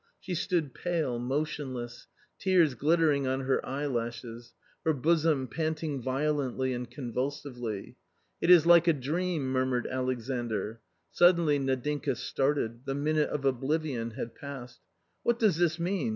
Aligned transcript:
She 0.19 0.33
stood 0.33 0.73
pale, 0.73 1.19
motionless, 1.19 2.07
tears 2.39 2.73
glittering 2.73 3.27
on 3.27 3.41
her 3.41 3.63
eye 3.63 3.85
lashes, 3.85 4.51
her 4.83 4.93
bosom 4.93 5.47
panting 5.47 6.01
violently 6.01 6.73
and 6.73 6.89
convulsively." 6.89 7.97
It 8.41 8.49
is 8.49 8.65
like 8.65 8.87
a 8.87 8.93
dream!" 8.93 9.43
murmured 9.51 9.85
Alexandr. 9.85 10.79
Suddenly 11.11 11.59
Nadinka 11.59 12.15
started, 12.17 12.85
the 12.87 12.95
minute 12.95 13.29
of 13.29 13.45
oblivion 13.45 14.09
had 14.17 14.33
passed." 14.33 14.79
What 15.23 15.37
does 15.37 15.57
this 15.57 15.77
mean 15.79 16.09